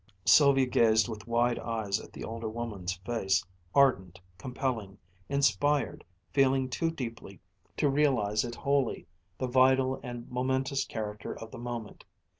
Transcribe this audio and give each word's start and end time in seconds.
Sylvia 0.25 0.65
gazed 0.65 1.07
with 1.07 1.27
wide 1.27 1.59
eyes 1.59 1.99
at 1.99 2.11
the 2.11 2.23
older 2.23 2.49
woman's 2.49 2.93
face, 2.93 3.45
ardent, 3.75 4.19
compelling, 4.39 4.97
inspired, 5.29 6.03
feeling 6.33 6.69
too 6.69 6.89
deeply, 6.89 7.39
to 7.77 7.87
realize 7.87 8.43
it 8.43 8.55
wholly, 8.55 9.05
the 9.37 9.45
vital 9.45 9.99
and 10.01 10.27
momentous 10.27 10.85
character 10.85 11.37
of 11.37 11.51
the 11.51 11.59
moment. 11.59 12.03